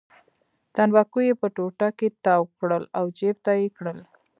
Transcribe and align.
تنباکو 0.75 1.19
یې 1.27 1.33
په 1.41 1.47
ټوټه 1.55 1.89
کې 1.97 2.07
تاو 2.23 2.43
کړل 2.57 2.83
او 2.97 3.05
جېب 3.17 3.37
ته 3.45 3.51
یې 3.61 3.67
کړل. 3.77 3.99